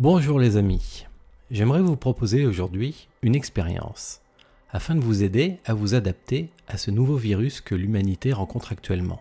Bonjour 0.00 0.40
les 0.40 0.56
amis, 0.56 1.04
j'aimerais 1.50 1.82
vous 1.82 1.94
proposer 1.94 2.46
aujourd'hui 2.46 3.06
une 3.20 3.34
expérience 3.34 4.22
afin 4.70 4.94
de 4.94 5.00
vous 5.00 5.22
aider 5.22 5.58
à 5.66 5.74
vous 5.74 5.94
adapter 5.94 6.48
à 6.68 6.78
ce 6.78 6.90
nouveau 6.90 7.16
virus 7.16 7.60
que 7.60 7.74
l'humanité 7.74 8.32
rencontre 8.32 8.72
actuellement. 8.72 9.20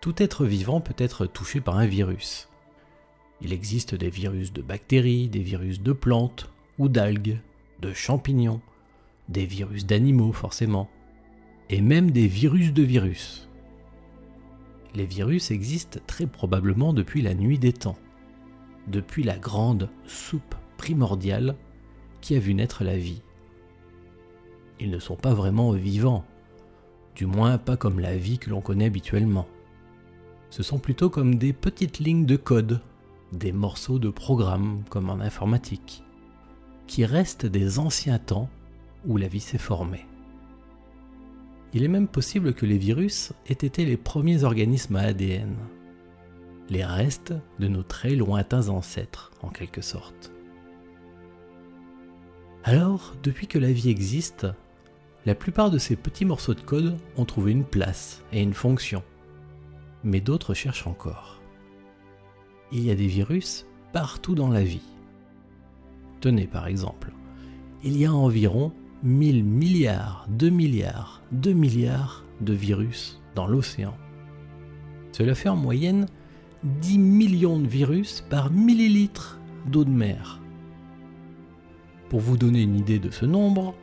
Tout 0.00 0.20
être 0.20 0.44
vivant 0.44 0.80
peut 0.80 0.96
être 0.98 1.24
touché 1.24 1.60
par 1.60 1.78
un 1.78 1.86
virus. 1.86 2.48
Il 3.40 3.52
existe 3.52 3.94
des 3.94 4.10
virus 4.10 4.52
de 4.52 4.60
bactéries, 4.60 5.28
des 5.28 5.38
virus 5.38 5.80
de 5.80 5.92
plantes 5.92 6.52
ou 6.80 6.88
d'algues, 6.88 7.38
de 7.80 7.92
champignons, 7.92 8.60
des 9.28 9.46
virus 9.46 9.86
d'animaux 9.86 10.32
forcément, 10.32 10.90
et 11.70 11.80
même 11.80 12.10
des 12.10 12.26
virus 12.26 12.72
de 12.72 12.82
virus. 12.82 13.48
Les 14.96 15.06
virus 15.06 15.52
existent 15.52 16.00
très 16.08 16.26
probablement 16.26 16.92
depuis 16.92 17.22
la 17.22 17.34
nuit 17.34 17.60
des 17.60 17.72
temps, 17.72 17.98
depuis 18.90 19.22
la 19.22 19.38
grande 19.38 19.88
soupe 20.06 20.54
primordiale 20.76 21.56
qui 22.20 22.34
a 22.34 22.38
vu 22.38 22.54
naître 22.54 22.84
la 22.84 22.96
vie. 22.96 23.22
Ils 24.80 24.90
ne 24.90 24.98
sont 24.98 25.16
pas 25.16 25.34
vraiment 25.34 25.72
vivants, 25.72 26.24
du 27.14 27.26
moins 27.26 27.58
pas 27.58 27.76
comme 27.76 28.00
la 28.00 28.16
vie 28.16 28.38
que 28.38 28.50
l'on 28.50 28.60
connaît 28.60 28.86
habituellement. 28.86 29.46
Ce 30.50 30.62
sont 30.62 30.78
plutôt 30.78 31.10
comme 31.10 31.34
des 31.34 31.52
petites 31.52 31.98
lignes 31.98 32.26
de 32.26 32.36
code, 32.36 32.80
des 33.32 33.52
morceaux 33.52 33.98
de 33.98 34.08
programme 34.08 34.82
comme 34.88 35.10
en 35.10 35.20
informatique, 35.20 36.04
qui 36.86 37.04
restent 37.04 37.46
des 37.46 37.78
anciens 37.78 38.18
temps 38.18 38.48
où 39.06 39.16
la 39.16 39.28
vie 39.28 39.40
s'est 39.40 39.58
formée. 39.58 40.06
Il 41.74 41.82
est 41.82 41.88
même 41.88 42.08
possible 42.08 42.54
que 42.54 42.64
les 42.64 42.78
virus 42.78 43.32
aient 43.46 43.52
été 43.52 43.84
les 43.84 43.98
premiers 43.98 44.44
organismes 44.44 44.96
à 44.96 45.02
ADN, 45.02 45.54
les 46.70 46.84
restes 46.84 47.34
de 47.58 47.68
nos 47.68 47.82
très 47.82 48.14
lointains 48.14 48.68
ancêtres 48.68 49.32
en 49.42 49.48
quelque 49.48 49.80
sorte. 49.80 50.32
Alors, 52.64 53.14
depuis 53.22 53.46
que 53.46 53.58
la 53.58 53.72
vie 53.72 53.88
existe, 53.88 54.46
la 55.24 55.34
plupart 55.34 55.70
de 55.70 55.78
ces 55.78 55.96
petits 55.96 56.24
morceaux 56.24 56.54
de 56.54 56.60
code 56.60 56.98
ont 57.16 57.24
trouvé 57.24 57.52
une 57.52 57.64
place 57.64 58.22
et 58.32 58.42
une 58.42 58.54
fonction, 58.54 59.02
mais 60.04 60.20
d'autres 60.20 60.54
cherchent 60.54 60.86
encore. 60.86 61.40
Il 62.72 62.84
y 62.84 62.90
a 62.90 62.94
des 62.94 63.06
virus 63.06 63.66
partout 63.92 64.34
dans 64.34 64.48
la 64.48 64.62
vie. 64.62 64.82
Tenez 66.20 66.46
par 66.46 66.66
exemple, 66.66 67.12
il 67.82 67.96
y 67.96 68.04
a 68.04 68.12
environ 68.12 68.72
1000 69.02 69.44
milliards, 69.44 70.26
2 70.30 70.50
milliards, 70.50 71.22
2 71.32 71.52
milliards 71.52 72.24
de 72.40 72.52
virus 72.52 73.20
dans 73.34 73.46
l'océan. 73.46 73.96
Cela 75.12 75.34
fait 75.34 75.48
en 75.48 75.56
moyenne 75.56 76.06
10 76.64 76.98
millions 76.98 77.60
de 77.60 77.68
virus 77.68 78.24
par 78.28 78.50
millilitre 78.50 79.38
d'eau 79.66 79.84
de 79.84 79.90
mer. 79.90 80.40
Pour 82.08 82.20
vous 82.20 82.36
donner 82.36 82.62
une 82.62 82.76
idée 82.76 82.98
de 82.98 83.10
ce 83.10 83.26
nombre, 83.26 83.74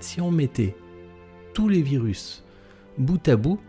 si 0.00 0.20
on 0.20 0.32
mettait 0.32 0.76
tous 1.54 1.68
les 1.68 1.82
virus 1.82 2.44
bout 2.98 3.28
à 3.28 3.36
bout, 3.36 3.60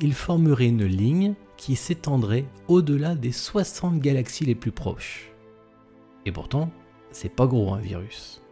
ils 0.00 0.12
formeraient 0.12 0.68
une 0.68 0.84
ligne 0.84 1.34
qui 1.56 1.76
s'étendrait 1.76 2.44
au-delà 2.68 3.14
des 3.14 3.32
60 3.32 3.98
galaxies 3.98 4.44
les 4.44 4.54
plus 4.54 4.72
proches. 4.72 5.32
Et 6.26 6.32
pourtant, 6.32 6.70
c'est 7.10 7.34
pas 7.34 7.46
gros 7.46 7.72
un 7.72 7.80
virus. 7.80 8.42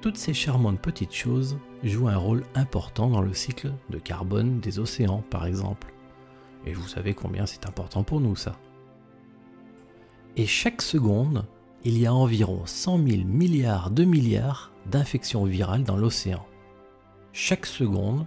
Toutes 0.00 0.16
ces 0.16 0.34
charmantes 0.34 0.80
petites 0.80 1.14
choses 1.14 1.58
jouent 1.84 2.08
un 2.08 2.16
rôle 2.16 2.42
important 2.54 3.08
dans 3.08 3.22
le 3.22 3.34
cycle 3.34 3.72
de 3.90 3.98
carbone 3.98 4.58
des 4.60 4.78
océans, 4.78 5.22
par 5.30 5.46
exemple. 5.46 5.95
Et 6.66 6.72
vous 6.72 6.88
savez 6.88 7.14
combien 7.14 7.46
c'est 7.46 7.66
important 7.66 8.02
pour 8.02 8.20
nous, 8.20 8.36
ça. 8.36 8.56
Et 10.36 10.46
chaque 10.46 10.82
seconde, 10.82 11.46
il 11.84 11.98
y 11.98 12.06
a 12.06 12.12
environ 12.12 12.62
100 12.66 13.06
000 13.06 13.24
milliards 13.24 13.90
de 13.90 14.04
milliards 14.04 14.72
d'infections 14.90 15.44
virales 15.44 15.84
dans 15.84 15.96
l'océan. 15.96 16.44
Chaque 17.32 17.66
seconde, 17.66 18.26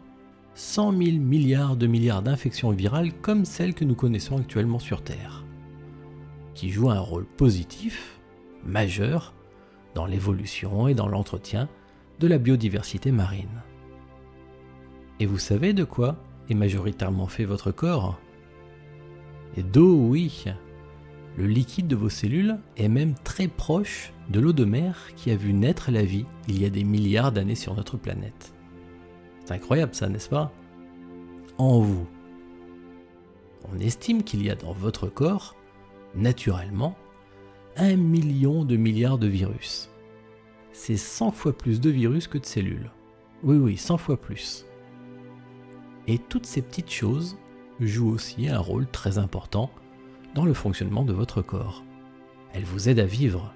100 0.56 0.98
000 0.98 1.18
milliards 1.18 1.76
de 1.76 1.88
milliards 1.88 2.22
d'infections 2.22 2.72
virales 2.72 3.14
comme 3.22 3.46
celles 3.46 3.74
que 3.74 3.86
nous 3.86 3.96
connaissons 3.96 4.38
actuellement 4.38 4.80
sur 4.80 5.04
Terre, 5.04 5.44
qui 6.54 6.70
jouent 6.70 6.90
un 6.90 7.00
rôle 7.00 7.26
positif, 7.26 8.20
majeur, 8.66 9.34
dans 9.94 10.06
l'évolution 10.06 10.88
et 10.88 10.94
dans 10.94 11.08
l'entretien 11.08 11.68
de 12.20 12.28
la 12.28 12.38
biodiversité 12.38 13.12
marine. 13.12 13.64
Et 15.20 15.26
vous 15.26 15.40
savez 15.40 15.74
de 15.74 15.84
quoi 15.84 16.16
est 16.50 16.56
majoritairement 16.56 17.28
fait 17.28 17.46
votre 17.46 17.72
corps? 17.72 18.20
Et 19.58 19.64
d'eau, 19.64 19.96
oui. 19.96 20.46
Le 21.38 21.48
liquide 21.48 21.88
de 21.88 21.96
vos 21.96 22.10
cellules 22.10 22.58
est 22.78 22.88
même 22.88 23.16
très 23.24 23.48
proche 23.48 24.12
de 24.30 24.40
l'eau 24.40 24.54
de 24.54 24.66
mer 24.66 24.98
qui 25.16 25.32
a 25.32 25.36
vu 25.36 25.54
naître 25.54 25.92
la 25.92 26.04
vie 26.04 26.26
il 26.48 26.62
y 26.62 26.66
a 26.66 26.70
des 26.70 26.84
milliards 26.84 27.32
d'années 27.32 27.56
sur 27.56 27.76
notre 27.76 27.98
planète. 27.98 28.54
C'est 29.46 29.54
incroyable 29.54 29.96
ça, 29.96 30.10
n'est-ce 30.10 30.30
pas? 30.30 30.52
En 31.58 31.80
vous. 31.80 32.08
On 33.72 33.80
estime 33.80 34.24
qu'il 34.24 34.44
y 34.44 34.50
a 34.50 34.56
dans 34.56 34.74
votre 34.74 35.08
corps, 35.08 35.56
naturellement, 36.16 36.96
un 37.76 37.96
million 37.96 38.66
de 38.66 38.76
milliards 38.76 39.18
de 39.18 39.28
virus. 39.28 39.90
C'est 40.72 40.98
100 40.98 41.32
fois 41.32 41.54
plus 41.54 41.82
de 41.82 41.90
virus 41.90 42.28
que 42.28 42.38
de 42.38 42.46
cellules. 42.46 42.92
Oui, 43.44 43.58
oui, 43.58 43.78
100 43.78 43.98
fois 43.98 44.18
plus. 44.18 44.66
Et 46.08 46.18
toutes 46.18 46.46
ces 46.46 46.62
petites 46.62 46.92
choses 46.92 47.38
jouent 47.88 48.12
aussi 48.12 48.48
un 48.48 48.60
rôle 48.60 48.88
très 48.88 49.18
important 49.18 49.70
dans 50.36 50.46
le 50.46 50.54
fonctionnement 50.54 51.04
de 51.04 51.14
votre 51.14 51.42
corps. 51.42 51.84
Elles 52.54 52.64
vous 52.64 52.90
aident 52.90 53.00
à 53.00 53.06
vivre. 53.06 53.54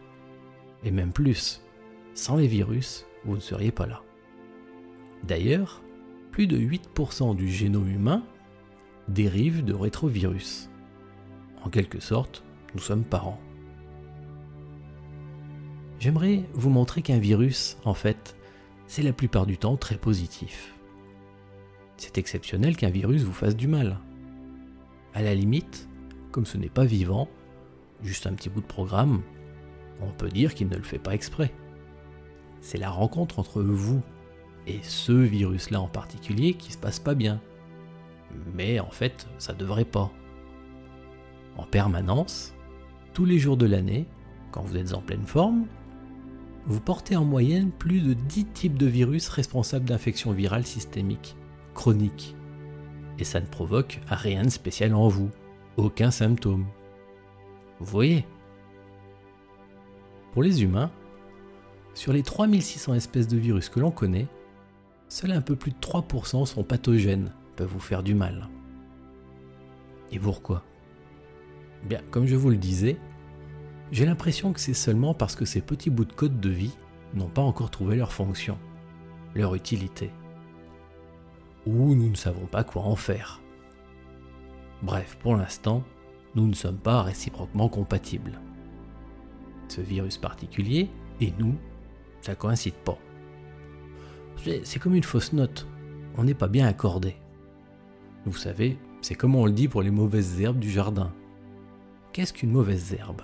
Et 0.83 0.91
même 0.91 1.11
plus, 1.11 1.61
sans 2.13 2.35
les 2.35 2.47
virus, 2.47 3.05
vous 3.25 3.35
ne 3.35 3.41
seriez 3.41 3.71
pas 3.71 3.87
là. 3.87 4.01
D'ailleurs, 5.23 5.81
plus 6.31 6.47
de 6.47 6.57
8% 6.57 7.35
du 7.35 7.47
génome 7.47 7.89
humain 7.89 8.23
dérive 9.07 9.63
de 9.63 9.73
rétrovirus. 9.73 10.69
En 11.63 11.69
quelque 11.69 11.99
sorte, 11.99 12.43
nous 12.73 12.81
sommes 12.81 13.03
parents. 13.03 13.39
J'aimerais 15.99 16.43
vous 16.53 16.69
montrer 16.69 17.01
qu'un 17.01 17.19
virus, 17.19 17.77
en 17.85 17.93
fait, 17.93 18.35
c'est 18.87 19.03
la 19.03 19.13
plupart 19.13 19.45
du 19.45 19.57
temps 19.57 19.77
très 19.77 19.97
positif. 19.97 20.73
C'est 21.97 22.17
exceptionnel 22.17 22.75
qu'un 22.75 22.89
virus 22.89 23.23
vous 23.23 23.31
fasse 23.31 23.55
du 23.55 23.67
mal. 23.67 23.99
À 25.13 25.21
la 25.21 25.35
limite, 25.35 25.87
comme 26.31 26.45
ce 26.45 26.57
n'est 26.57 26.69
pas 26.69 26.85
vivant, 26.85 27.29
juste 28.01 28.27
un 28.27 28.33
petit 28.33 28.49
bout 28.49 28.61
de 28.61 28.65
programme, 28.65 29.21
on 30.01 30.11
peut 30.11 30.29
dire 30.29 30.55
qu'il 30.55 30.67
ne 30.67 30.75
le 30.75 30.83
fait 30.83 30.99
pas 30.99 31.13
exprès. 31.13 31.53
C'est 32.61 32.77
la 32.77 32.89
rencontre 32.89 33.39
entre 33.39 33.61
vous 33.61 34.01
et 34.67 34.79
ce 34.81 35.11
virus-là 35.11 35.81
en 35.81 35.87
particulier 35.87 36.53
qui 36.53 36.71
se 36.71 36.77
passe 36.77 36.99
pas 36.99 37.13
bien. 37.13 37.41
Mais 38.53 38.79
en 38.79 38.89
fait, 38.89 39.27
ça 39.37 39.53
devrait 39.53 39.85
pas. 39.85 40.11
En 41.57 41.63
permanence, 41.63 42.53
tous 43.13 43.25
les 43.25 43.37
jours 43.37 43.57
de 43.57 43.67
l'année, 43.67 44.07
quand 44.51 44.63
vous 44.63 44.77
êtes 44.77 44.93
en 44.93 45.01
pleine 45.01 45.25
forme, 45.25 45.67
vous 46.65 46.79
portez 46.79 47.15
en 47.15 47.25
moyenne 47.25 47.71
plus 47.71 48.01
de 48.01 48.13
10 48.13 48.45
types 48.45 48.77
de 48.77 48.87
virus 48.87 49.27
responsables 49.27 49.85
d'infections 49.85 50.31
virales 50.31 50.65
systémiques, 50.65 51.35
chroniques. 51.75 52.35
Et 53.19 53.23
ça 53.23 53.39
ne 53.39 53.45
provoque 53.45 53.99
rien 54.07 54.43
de 54.43 54.49
spécial 54.49 54.93
en 54.93 55.07
vous, 55.07 55.29
aucun 55.77 56.11
symptôme. 56.11 56.65
Vous 57.79 57.85
voyez? 57.85 58.25
Pour 60.31 60.43
les 60.43 60.63
humains, 60.63 60.91
sur 61.93 62.11
les 62.11 62.23
3600 62.23 62.95
espèces 62.95 63.27
de 63.27 63.37
virus 63.37 63.69
que 63.69 63.79
l'on 63.79 63.91
connaît, 63.91 64.27
seuls 65.09 65.31
un 65.31 65.41
peu 65.41 65.55
plus 65.55 65.71
de 65.71 65.77
3% 65.77 66.45
sont 66.45 66.63
pathogènes, 66.63 67.31
peuvent 67.55 67.69
vous 67.69 67.79
faire 67.79 68.01
du 68.01 68.15
mal. 68.15 68.49
Et 70.11 70.19
pourquoi? 70.19 70.63
Bien, 71.83 72.01
comme 72.09 72.25
je 72.25 72.35
vous 72.35 72.49
le 72.49 72.57
disais, 72.57 72.97
j'ai 73.91 74.05
l'impression 74.05 74.53
que 74.53 74.59
c'est 74.59 74.73
seulement 74.73 75.13
parce 75.13 75.35
que 75.35 75.45
ces 75.45 75.61
petits 75.61 75.89
bouts 75.89 76.05
de 76.05 76.13
code 76.13 76.39
de 76.39 76.49
vie 76.49 76.75
n'ont 77.13 77.29
pas 77.29 77.41
encore 77.41 77.69
trouvé 77.69 77.95
leur 77.95 78.11
fonction, 78.11 78.57
leur 79.35 79.53
utilité. 79.53 80.09
Ou 81.65 81.95
nous 81.95 82.09
ne 82.09 82.15
savons 82.15 82.45
pas 82.45 82.63
quoi 82.63 82.83
en 82.83 82.95
faire. 82.95 83.41
Bref, 84.81 85.17
pour 85.21 85.35
l'instant, 85.35 85.83
nous 86.35 86.47
ne 86.47 86.53
sommes 86.53 86.77
pas 86.77 87.03
réciproquement 87.03 87.69
compatibles. 87.69 88.39
Ce 89.69 89.81
virus 89.81 90.17
particulier 90.17 90.89
et 91.21 91.31
nous, 91.39 91.55
ça 92.21 92.35
coïncide 92.35 92.73
pas. 92.73 92.97
C'est 94.63 94.79
comme 94.79 94.95
une 94.95 95.03
fausse 95.03 95.31
note, 95.31 95.67
on 96.17 96.25
n'est 96.25 96.33
pas 96.33 96.47
bien 96.47 96.67
accordé. 96.67 97.15
Vous 98.25 98.37
savez, 98.37 98.77
c'est 99.01 99.15
comme 99.15 99.35
on 99.35 99.45
le 99.45 99.51
dit 99.51 99.67
pour 99.67 99.81
les 99.81 99.91
mauvaises 99.91 100.41
herbes 100.41 100.59
du 100.59 100.69
jardin. 100.69 101.13
Qu'est-ce 102.11 102.33
qu'une 102.33 102.51
mauvaise 102.51 102.93
herbe? 102.93 103.21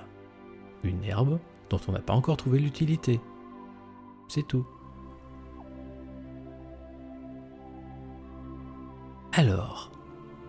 Une 0.84 1.04
herbe 1.04 1.40
dont 1.70 1.80
on 1.88 1.92
n'a 1.92 2.00
pas 2.00 2.14
encore 2.14 2.38
trouvé 2.38 2.60
l'utilité. 2.60 3.20
C'est 4.28 4.48
tout. 4.48 4.66
Alors, 9.32 9.92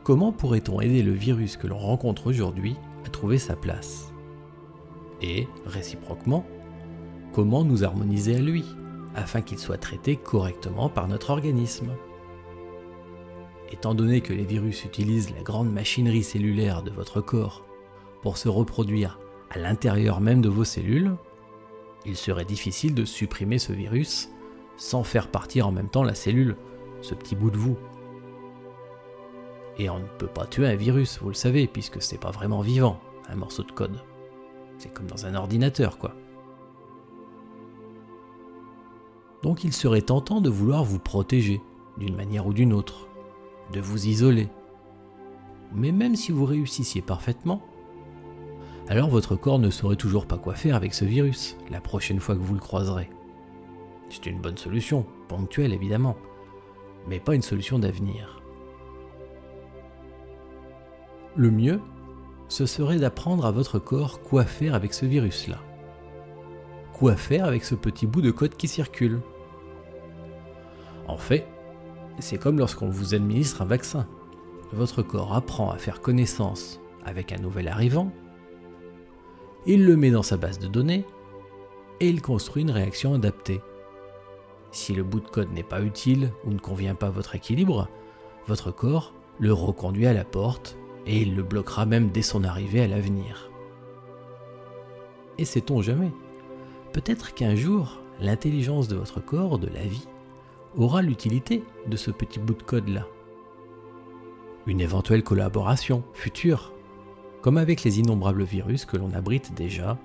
comment 0.04 0.32
pourrait-on 0.32 0.80
aider 0.80 1.02
le 1.02 1.12
virus 1.12 1.58
que 1.58 1.66
l'on 1.66 1.78
rencontre 1.78 2.26
aujourd'hui 2.26 2.76
à 3.04 3.10
trouver 3.10 3.36
sa 3.36 3.54
place? 3.54 4.12
Et, 5.20 5.48
réciproquement, 5.66 6.46
comment 7.34 7.62
nous 7.62 7.84
harmoniser 7.84 8.36
à 8.36 8.40
lui, 8.40 8.64
afin 9.14 9.42
qu'il 9.42 9.58
soit 9.58 9.76
traité 9.76 10.16
correctement 10.16 10.88
par 10.88 11.08
notre 11.08 11.28
organisme? 11.28 11.90
Étant 13.70 13.94
donné 13.94 14.22
que 14.22 14.32
les 14.32 14.46
virus 14.46 14.84
utilisent 14.86 15.30
la 15.30 15.42
grande 15.42 15.70
machinerie 15.70 16.24
cellulaire 16.24 16.82
de 16.82 16.90
votre 16.90 17.20
corps 17.20 17.66
pour 18.22 18.38
se 18.38 18.48
reproduire 18.48 19.20
à 19.50 19.58
l'intérieur 19.58 20.22
même 20.22 20.40
de 20.40 20.48
vos 20.48 20.64
cellules, 20.64 21.12
il 22.06 22.16
serait 22.16 22.46
difficile 22.46 22.94
de 22.94 23.04
supprimer 23.04 23.58
ce 23.58 23.74
virus 23.74 24.30
sans 24.78 25.04
faire 25.04 25.28
partir 25.28 25.66
en 25.66 25.72
même 25.72 25.90
temps 25.90 26.02
la 26.02 26.14
cellule, 26.14 26.56
ce 27.02 27.14
petit 27.14 27.36
bout 27.36 27.50
de 27.50 27.58
vous. 27.58 27.76
Et 29.80 29.88
on 29.88 29.98
ne 29.98 30.04
peut 30.18 30.26
pas 30.26 30.44
tuer 30.44 30.66
un 30.66 30.76
virus, 30.76 31.18
vous 31.22 31.30
le 31.30 31.34
savez, 31.34 31.66
puisque 31.66 32.02
c'est 32.02 32.20
pas 32.20 32.30
vraiment 32.30 32.60
vivant, 32.60 33.00
un 33.30 33.34
morceau 33.34 33.62
de 33.62 33.72
code. 33.72 33.96
C'est 34.76 34.92
comme 34.92 35.06
dans 35.06 35.24
un 35.24 35.34
ordinateur, 35.34 35.96
quoi. 35.96 36.14
Donc 39.42 39.64
il 39.64 39.72
serait 39.72 40.02
tentant 40.02 40.42
de 40.42 40.50
vouloir 40.50 40.84
vous 40.84 40.98
protéger, 40.98 41.62
d'une 41.96 42.14
manière 42.14 42.46
ou 42.46 42.52
d'une 42.52 42.74
autre, 42.74 43.08
de 43.72 43.80
vous 43.80 44.06
isoler. 44.06 44.50
Mais 45.72 45.92
même 45.92 46.14
si 46.14 46.30
vous 46.30 46.44
réussissiez 46.44 47.00
parfaitement, 47.00 47.62
alors 48.86 49.08
votre 49.08 49.34
corps 49.34 49.58
ne 49.58 49.70
saurait 49.70 49.96
toujours 49.96 50.26
pas 50.26 50.36
quoi 50.36 50.56
faire 50.56 50.76
avec 50.76 50.92
ce 50.92 51.06
virus 51.06 51.56
la 51.70 51.80
prochaine 51.80 52.20
fois 52.20 52.34
que 52.34 52.42
vous 52.42 52.54
le 52.54 52.60
croiserez. 52.60 53.08
C'est 54.10 54.26
une 54.26 54.42
bonne 54.42 54.58
solution, 54.58 55.06
ponctuelle 55.28 55.72
évidemment, 55.72 56.18
mais 57.08 57.18
pas 57.18 57.34
une 57.34 57.40
solution 57.40 57.78
d'avenir. 57.78 58.39
Le 61.36 61.50
mieux, 61.50 61.80
ce 62.48 62.66
serait 62.66 62.98
d'apprendre 62.98 63.46
à 63.46 63.52
votre 63.52 63.78
corps 63.78 64.20
quoi 64.22 64.44
faire 64.44 64.74
avec 64.74 64.92
ce 64.92 65.06
virus-là. 65.06 65.58
Quoi 66.92 67.16
faire 67.16 67.44
avec 67.44 67.64
ce 67.64 67.74
petit 67.74 68.06
bout 68.06 68.22
de 68.22 68.30
code 68.30 68.56
qui 68.56 68.68
circule 68.68 69.20
En 71.06 71.16
fait, 71.16 71.46
c'est 72.18 72.38
comme 72.38 72.58
lorsqu'on 72.58 72.88
vous 72.88 73.14
administre 73.14 73.62
un 73.62 73.66
vaccin. 73.66 74.06
Votre 74.72 75.02
corps 75.02 75.34
apprend 75.34 75.70
à 75.70 75.78
faire 75.78 76.00
connaissance 76.00 76.80
avec 77.04 77.32
un 77.32 77.38
nouvel 77.38 77.68
arrivant, 77.68 78.12
il 79.66 79.84
le 79.84 79.96
met 79.96 80.10
dans 80.10 80.22
sa 80.22 80.36
base 80.36 80.58
de 80.58 80.68
données, 80.68 81.04
et 82.00 82.08
il 82.08 82.22
construit 82.22 82.62
une 82.62 82.70
réaction 82.70 83.14
adaptée. 83.14 83.60
Si 84.72 84.94
le 84.94 85.02
bout 85.02 85.20
de 85.20 85.28
code 85.28 85.52
n'est 85.52 85.62
pas 85.62 85.82
utile 85.82 86.32
ou 86.44 86.50
ne 86.50 86.58
convient 86.58 86.94
pas 86.94 87.08
à 87.08 87.10
votre 87.10 87.34
équilibre, 87.34 87.88
votre 88.46 88.70
corps 88.70 89.12
le 89.38 89.52
reconduit 89.52 90.06
à 90.06 90.14
la 90.14 90.24
porte 90.24 90.78
et 91.06 91.22
il 91.22 91.34
le 91.34 91.42
bloquera 91.42 91.86
même 91.86 92.10
dès 92.10 92.22
son 92.22 92.44
arrivée 92.44 92.82
à 92.82 92.88
l'avenir. 92.88 93.50
Et 95.38 95.44
sait-on 95.44 95.80
jamais 95.82 96.12
Peut-être 96.92 97.34
qu'un 97.34 97.54
jour, 97.54 98.00
l'intelligence 98.20 98.88
de 98.88 98.96
votre 98.96 99.20
corps, 99.20 99.58
de 99.58 99.68
la 99.68 99.82
vie, 99.82 100.06
aura 100.76 101.02
l'utilité 101.02 101.62
de 101.86 101.96
ce 101.96 102.10
petit 102.10 102.38
bout 102.38 102.54
de 102.54 102.62
code-là. 102.62 103.06
Une 104.66 104.80
éventuelle 104.80 105.24
collaboration 105.24 106.02
future, 106.12 106.72
comme 107.42 107.56
avec 107.56 107.82
les 107.84 107.98
innombrables 107.98 108.42
virus 108.42 108.84
que 108.84 108.96
l'on 108.96 109.12
abrite 109.14 109.54
déjà 109.54 109.98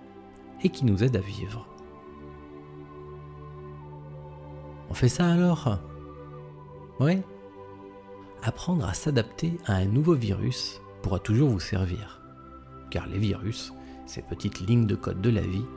et 0.64 0.70
qui 0.70 0.86
nous 0.86 1.04
aident 1.04 1.18
à 1.18 1.22
vivre. 1.22 1.68
On 4.90 4.94
fait 4.94 5.10
ça 5.10 5.30
alors? 5.30 5.80
Oui 7.00 7.22
Apprendre 8.42 8.88
à 8.88 8.94
s'adapter 8.94 9.58
à 9.66 9.74
un 9.74 9.86
nouveau 9.86 10.14
virus 10.14 10.82
pourra 11.06 11.20
toujours 11.20 11.50
vous 11.50 11.60
servir. 11.60 12.20
Car 12.90 13.06
les 13.06 13.20
virus, 13.20 13.72
ces 14.08 14.24
petites 14.24 14.62
lignes 14.62 14.88
de 14.88 14.96
code 14.96 15.22
de 15.22 15.30
la 15.30 15.42
vie, 15.42 15.68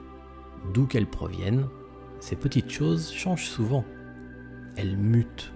d'où 0.73 0.87
qu'elles 0.87 1.07
proviennent, 1.07 1.67
ces 2.19 2.35
petites 2.35 2.71
choses 2.71 3.13
changent 3.13 3.45
souvent. 3.45 3.85
Elles 4.75 4.97
mutent. 4.97 5.53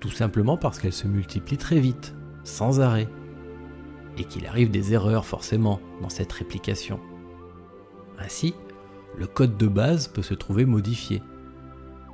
Tout 0.00 0.10
simplement 0.10 0.56
parce 0.56 0.80
qu'elles 0.80 0.92
se 0.92 1.06
multiplient 1.06 1.56
très 1.56 1.78
vite, 1.78 2.16
sans 2.42 2.80
arrêt. 2.80 3.06
Et 4.16 4.24
qu'il 4.24 4.44
arrive 4.44 4.72
des 4.72 4.92
erreurs 4.92 5.24
forcément 5.24 5.78
dans 6.02 6.08
cette 6.08 6.32
réplication. 6.32 6.98
Ainsi, 8.18 8.56
le 9.16 9.28
code 9.28 9.56
de 9.56 9.68
base 9.68 10.08
peut 10.08 10.22
se 10.22 10.34
trouver 10.34 10.64
modifié. 10.64 11.22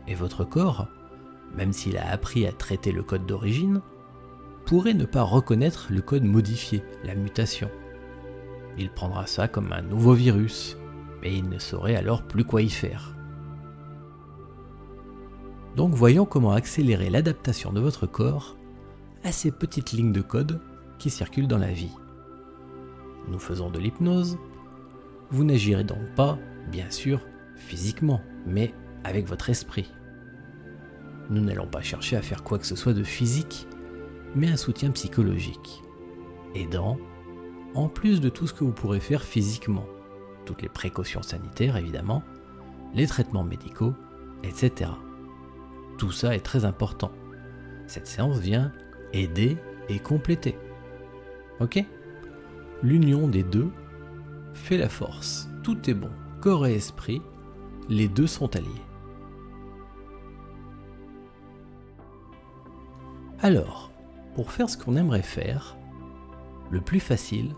Et 0.06 0.14
votre 0.14 0.44
corps, 0.44 0.88
même 1.56 1.72
s'il 1.72 1.96
a 1.96 2.10
appris 2.10 2.46
à 2.46 2.52
traiter 2.52 2.92
le 2.92 3.02
code 3.02 3.24
d'origine, 3.24 3.80
pourrait 4.66 4.94
ne 4.94 5.04
pas 5.04 5.22
reconnaître 5.22 5.86
le 5.90 6.02
code 6.02 6.24
modifié, 6.24 6.82
la 7.04 7.14
mutation. 7.14 7.70
Il 8.76 8.90
prendra 8.90 9.26
ça 9.26 9.48
comme 9.48 9.72
un 9.72 9.82
nouveau 9.82 10.12
virus, 10.12 10.76
et 11.22 11.34
il 11.34 11.48
ne 11.48 11.58
saurait 11.58 11.96
alors 11.96 12.22
plus 12.22 12.44
quoi 12.44 12.62
y 12.62 12.68
faire. 12.68 13.14
Donc 15.76 15.92
voyons 15.94 16.26
comment 16.26 16.52
accélérer 16.52 17.10
l'adaptation 17.10 17.72
de 17.72 17.80
votre 17.80 18.06
corps 18.06 18.56
à 19.24 19.32
ces 19.32 19.50
petites 19.50 19.92
lignes 19.92 20.12
de 20.12 20.22
code 20.22 20.60
qui 20.98 21.10
circulent 21.10 21.48
dans 21.48 21.58
la 21.58 21.72
vie. 21.72 21.94
Nous 23.28 23.38
faisons 23.38 23.70
de 23.70 23.78
l'hypnose. 23.78 24.38
Vous 25.30 25.44
n'agirez 25.44 25.84
donc 25.84 26.14
pas, 26.14 26.38
bien 26.70 26.90
sûr, 26.90 27.20
physiquement, 27.56 28.20
mais 28.46 28.74
avec 29.04 29.26
votre 29.28 29.50
esprit. 29.50 29.92
Nous 31.28 31.42
n'allons 31.42 31.66
pas 31.66 31.82
chercher 31.82 32.16
à 32.16 32.22
faire 32.22 32.42
quoi 32.42 32.58
que 32.58 32.66
ce 32.66 32.76
soit 32.76 32.94
de 32.94 33.02
physique, 33.02 33.66
mais 34.36 34.50
un 34.50 34.56
soutien 34.56 34.90
psychologique, 34.90 35.82
aidant, 36.54 36.98
en 37.74 37.88
plus 37.88 38.20
de 38.20 38.28
tout 38.28 38.46
ce 38.46 38.54
que 38.54 38.64
vous 38.64 38.72
pourrez 38.72 39.00
faire 39.00 39.22
physiquement, 39.22 39.86
toutes 40.44 40.62
les 40.62 40.68
précautions 40.68 41.22
sanitaires 41.22 41.76
évidemment, 41.76 42.22
les 42.94 43.06
traitements 43.06 43.44
médicaux, 43.44 43.94
etc. 44.44 44.90
Tout 45.98 46.12
ça 46.12 46.36
est 46.36 46.44
très 46.44 46.64
important. 46.64 47.10
Cette 47.86 48.06
séance 48.06 48.38
vient 48.38 48.72
aider 49.12 49.56
et 49.88 49.98
compléter. 49.98 50.56
Ok? 51.60 51.82
L'union 52.82 53.28
des 53.28 53.42
deux 53.42 53.70
fait 54.52 54.76
la 54.76 54.90
force. 54.90 55.48
Tout 55.62 55.88
est 55.88 55.94
bon. 55.94 56.10
Corps 56.40 56.66
et 56.66 56.74
esprit, 56.74 57.22
les 57.88 58.08
deux 58.08 58.26
sont 58.26 58.54
alliés. 58.54 58.68
Alors, 63.40 63.90
pour 64.36 64.52
faire 64.52 64.68
ce 64.68 64.76
qu'on 64.76 64.96
aimerait 64.96 65.22
faire, 65.22 65.78
le 66.70 66.82
plus 66.82 67.00
facile, 67.00 67.54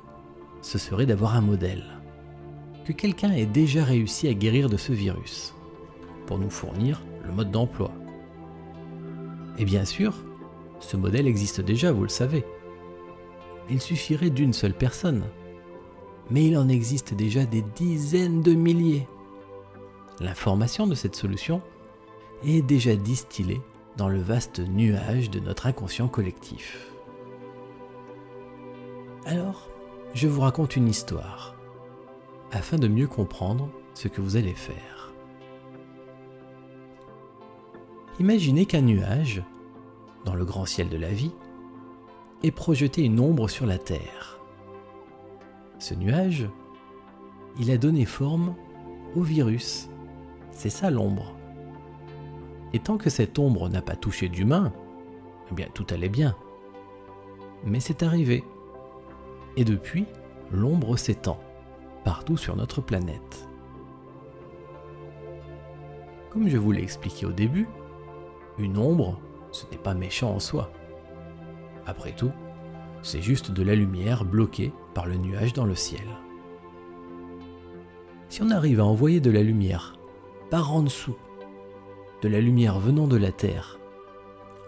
ce 0.63 0.79
serait 0.79 1.07
d'avoir 1.07 1.35
un 1.35 1.41
modèle. 1.41 1.85
Que 2.85 2.93
quelqu'un 2.93 3.33
ait 3.33 3.47
déjà 3.47 3.83
réussi 3.83 4.29
à 4.29 4.33
guérir 4.33 4.69
de 4.69 4.77
ce 4.77 4.93
virus, 4.93 5.55
pour 6.27 6.39
nous 6.39 6.51
fournir 6.51 7.03
le 7.27 7.33
mode 7.33 7.51
d'emploi. 7.51 7.91
Et 9.59 9.65
bien 9.65 9.85
sûr, 9.85 10.15
ce 10.79 10.97
modèle 10.97 11.27
existe 11.27 11.61
déjà, 11.61 11.91
vous 11.91 12.05
le 12.05 12.09
savez. 12.09 12.45
Il 13.69 13.81
suffirait 13.81 14.31
d'une 14.31 14.53
seule 14.53 14.73
personne. 14.73 15.25
Mais 16.31 16.45
il 16.45 16.57
en 16.57 16.69
existe 16.69 17.13
déjà 17.13 17.45
des 17.45 17.65
dizaines 17.75 18.41
de 18.41 18.55
milliers. 18.55 19.09
L'information 20.21 20.87
de 20.87 20.95
cette 20.95 21.17
solution 21.17 21.61
est 22.47 22.63
déjà 22.63 22.95
distillée 22.95 23.61
dans 23.99 24.09
le 24.09 24.21
vaste 24.21 24.61
nuage 24.61 25.29
de 25.29 25.41
notre 25.41 25.67
inconscient 25.67 26.07
collectif. 26.07 26.93
Alors, 29.27 29.69
je 30.15 30.29
vous 30.29 30.41
raconte 30.41 30.77
une 30.77 30.89
histoire, 30.89 31.57
afin 32.53 32.79
de 32.79 32.87
mieux 32.87 33.09
comprendre 33.09 33.69
ce 33.95 34.07
que 34.07 34.21
vous 34.21 34.37
allez 34.37 34.55
faire. 34.55 35.13
Imaginez 38.21 38.67
qu'un 38.67 38.83
nuage, 38.83 39.43
dans 40.25 40.35
le 40.35 40.45
grand 40.45 40.65
ciel 40.65 40.89
de 40.89 40.97
la 40.97 41.11
vie, 41.11 41.35
ait 42.45 42.53
projeté 42.53 43.03
une 43.03 43.19
ombre 43.19 43.49
sur 43.49 43.67
la 43.67 43.79
Terre. 43.79 44.39
Ce 45.81 45.95
nuage, 45.95 46.49
il 47.59 47.71
a 47.73 47.79
donné 47.79 48.05
forme 48.05 48.55
au 49.17 49.23
virus. 49.23 49.89
C'est 50.53 50.71
ça 50.71 50.91
l'ombre. 50.91 51.38
Et 52.73 52.79
tant 52.79 52.99
que 52.99 53.11
cette 53.11 53.39
ombre 53.39 53.69
n'a 53.69 53.83
pas 53.83 53.97
touché 53.97 54.29
d'humain, 54.29 54.73
eh 55.51 55.55
bien 55.55 55.69
tout 55.73 55.87
allait 55.91 56.09
bien. 56.09 56.37
Mais 57.65 57.81
c'est 57.81 58.03
arrivé. 58.03 58.45
Et 59.57 59.65
depuis, 59.65 60.07
l'ombre 60.53 60.97
s'étend 60.97 61.41
partout 62.05 62.37
sur 62.37 62.57
notre 62.57 62.81
planète. 62.81 63.49
Comme 66.31 66.49
je 66.49 66.59
vous 66.59 66.73
l'ai 66.73 66.83
expliqué 66.83 67.27
au 67.27 67.33
début, 67.33 67.67
une 68.59 68.77
ombre, 68.77 69.19
ce 69.51 69.65
n'est 69.71 69.79
pas 69.79 69.95
méchant 69.95 70.31
en 70.31 70.41
soi. 70.41 70.71
Après 71.87 72.13
tout, 72.13 72.33
c'est 73.03 73.23
juste 73.23 73.51
de 73.51 73.63
la 73.63 73.75
lumière 73.75 74.25
bloquée 74.25 74.73
par 74.95 75.07
le 75.07 75.17
nuage 75.17 75.53
dans 75.55 75.65
le 75.65 75.75
ciel. 75.75 76.07
Si 78.29 78.43
on 78.43 78.51
arrive 78.51 78.81
à 78.81 78.85
envoyer 78.85 79.21
de 79.21 79.31
la 79.31 79.43
lumière 79.43 79.99
par 80.51 80.73
en 80.73 80.83
dessous 80.83 81.17
de 82.23 82.29
la 82.29 82.41
lumière 82.41 82.79
venant 82.79 83.07
de 83.07 83.17
la 83.17 83.33
Terre, 83.33 83.79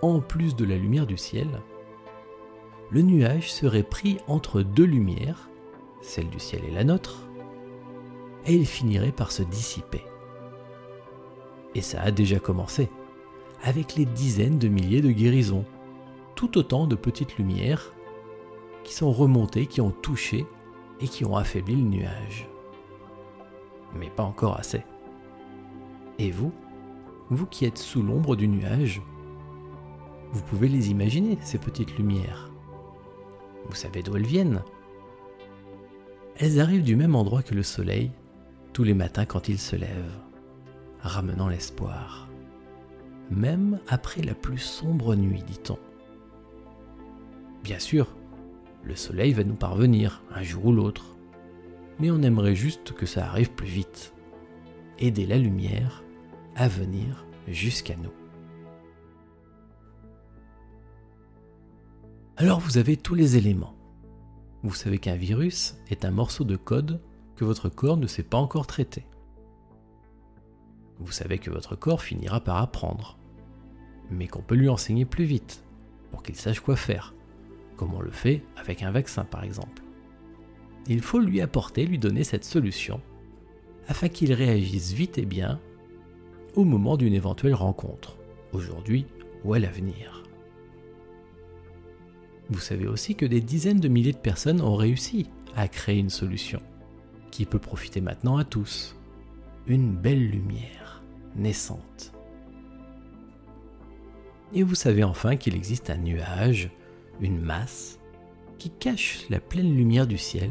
en 0.03 0.21
plus 0.21 0.57
de 0.57 0.65
la 0.65 0.77
lumière 0.77 1.07
du 1.07 1.17
ciel, 1.17 1.63
le 2.91 3.03
nuage 3.03 3.53
serait 3.53 3.83
pris 3.83 4.19
entre 4.27 4.63
deux 4.63 4.85
lumières 4.85 5.51
celle 6.03 6.29
du 6.29 6.39
ciel 6.39 6.65
et 6.65 6.71
la 6.71 6.85
nôtre, 6.85 7.29
et 8.47 8.55
il 8.55 8.67
finirait 8.67 9.13
par 9.13 9.33
se 9.33 9.43
dissiper. 9.43 10.03
Et 11.75 11.83
ça 11.83 12.01
a 12.01 12.11
déjà 12.11 12.39
commencé, 12.39 12.89
avec 13.63 13.97
les 13.97 14.07
dizaines 14.07 14.59
de 14.59 14.69
milliers 14.69 15.03
de 15.03 15.11
guérisons, 15.11 15.65
tout 16.35 16.59
autant 16.59 16.87
de 16.87 16.97
petites 16.97 17.37
lumières 17.37 17.93
qui 18.83 18.95
sont 18.95 19.13
remontées, 19.13 19.67
qui 19.67 19.81
ont 19.81 19.91
touché 19.91 20.47
et 21.01 21.09
qui 21.09 21.25
ont 21.25 21.37
affaibli 21.37 21.77
le 21.77 21.83
nuage. 21.83 22.49
Mais 23.95 24.09
pas 24.09 24.23
encore 24.23 24.59
assez. 24.59 24.83
Et 26.19 26.31
vous, 26.31 26.53
vous 27.31 27.47
qui 27.47 27.65
êtes 27.65 27.79
sous 27.79 28.03
l'ombre 28.03 28.35
du 28.35 28.49
nuage, 28.49 29.01
vous 30.33 30.43
pouvez 30.43 30.69
les 30.69 30.91
imaginer, 30.91 31.39
ces 31.43 31.59
petites 31.59 31.97
lumières. 31.97 32.51
Vous 33.67 33.75
savez 33.75 34.03
d'où 34.03 34.17
elles 34.17 34.27
viennent. 34.27 34.63
Elles 36.37 36.61
arrivent 36.61 36.85
du 36.85 36.97
même 36.97 37.15
endroit 37.15 37.43
que 37.43 37.55
le 37.55 37.63
soleil, 37.63 38.11
tous 38.73 38.85
les 38.85 38.95
matins 38.95 39.27
quand 39.27 39.49
il 39.49 39.59
se 39.59 39.77
lève, 39.77 40.11
ramenant 41.01 41.49
l'espoir. 41.49 42.29
Même 43.31 43.79
après 43.89 44.23
la 44.23 44.35
plus 44.35 44.59
sombre 44.59 45.15
nuit, 45.15 45.43
dit-on. 45.43 45.79
Bien 47.63 47.79
sûr, 47.79 48.09
le 48.83 48.97
soleil 48.97 49.33
va 49.33 49.45
nous 49.45 49.55
parvenir 49.55 50.23
un 50.35 50.43
jour 50.43 50.67
ou 50.67 50.73
l'autre, 50.73 51.17
mais 51.99 52.11
on 52.11 52.23
aimerait 52.23 52.57
juste 52.57 52.93
que 52.93 53.07
ça 53.07 53.27
arrive 53.27 53.51
plus 53.53 53.69
vite. 53.69 54.15
Aider 54.99 55.27
la 55.27 55.39
lumière 55.39 56.03
venir 56.69 57.27
jusqu'à 57.49 57.97
nous. 57.97 58.13
Alors 62.37 62.61
vous 62.61 62.79
avez 62.79 62.97
tous 62.97 63.15
les 63.15 63.37
éléments. 63.37 63.75
Vous 64.63 64.75
savez 64.75 64.99
qu'un 64.99 65.17
virus 65.17 65.77
est 65.91 66.05
un 66.05 66.11
morceau 66.11 66.45
de 66.45 66.57
code 66.57 67.01
que 67.37 67.45
votre 67.45 67.69
corps 67.69 67.97
ne 67.97 68.07
sait 68.07 68.23
pas 68.23 68.39
encore 68.39 68.67
traiter. 68.67 69.05
Vous 70.99 71.13
savez 71.13 71.39
que 71.39 71.51
votre 71.51 71.77
corps 71.77 72.03
finira 72.03 72.41
par 72.41 72.59
apprendre, 72.59 73.19
mais 74.11 74.27
qu'on 74.27 74.43
peut 74.43 74.55
lui 74.55 74.69
enseigner 74.69 75.07
plus 75.07 75.25
vite, 75.25 75.65
pour 76.11 76.23
qu'il 76.23 76.37
sache 76.37 76.61
quoi 76.61 76.77
faire, 76.77 77.15
comme 77.77 77.95
on 77.95 78.01
le 78.01 78.11
fait 78.11 78.43
avec 78.57 78.83
un 78.83 78.91
vaccin 78.91 79.25
par 79.25 79.45
exemple. 79.45 79.83
Il 80.87 81.01
faut 81.01 81.21
lui 81.21 81.41
apporter, 81.41 81.87
lui 81.87 81.99
donner 81.99 82.25
cette 82.25 82.45
solution, 82.45 83.01
afin 83.89 84.09
qu'il 84.09 84.33
réagisse 84.33 84.93
vite 84.93 85.19
et 85.19 85.27
bien 85.27 85.59
au 86.57 86.65
moment 86.65 86.97
d'une 86.97 87.15
éventuelle 87.15 87.55
rencontre, 87.55 88.17
aujourd'hui 88.53 89.07
ou 89.45 89.55
à 89.55 89.59
l'avenir? 89.59 90.23
Vous 92.51 92.59
savez 92.59 92.89
aussi 92.89 93.15
que 93.15 93.27
des 93.27 93.41
dizaines 93.41 93.81
de 93.81 93.89
milliers 93.89 94.13
de 94.13 94.19
personnes 94.19 94.61
ont 94.61 94.75
réussi 94.75 95.31
à 95.55 95.69
créer 95.69 95.99
une 95.99 96.11
solution 96.11 96.61
qui 97.31 97.47
peut 97.47 97.59
profiter 97.59 98.01
maintenant 98.01 98.37
à 98.37 98.45
tous. 98.45 98.97
Une 99.67 99.95
belle 99.95 100.29
lumière 100.29 101.03
naissante. 101.37 102.13
Et 104.53 104.65
vous 104.65 104.75
savez 104.75 105.05
enfin 105.05 105.37
qu'il 105.37 105.55
existe 105.55 105.91
un 105.91 105.99
nuage, 105.99 106.71
une 107.21 107.41
masse, 107.41 108.01
qui 108.59 108.71
cache 108.71 109.27
la 109.31 109.39
pleine 109.39 109.77
lumière 109.77 110.09
du 110.09 110.19
ciel 110.19 110.51